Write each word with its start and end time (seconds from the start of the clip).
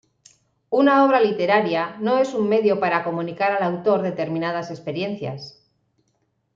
Una 0.77 0.95
obra 1.01 1.19
literaria 1.23 1.97
no 1.99 2.17
es 2.17 2.33
un 2.33 2.49
medio 2.49 2.79
para 2.79 3.03
comunicar 3.03 3.51
al 3.51 3.61
autor 3.61 4.01
determinadas 4.01 4.71
experiencias. 4.71 5.61